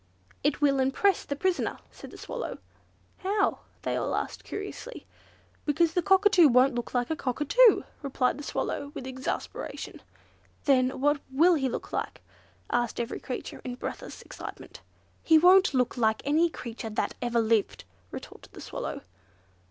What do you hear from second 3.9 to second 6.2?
all asked curiously. "Because the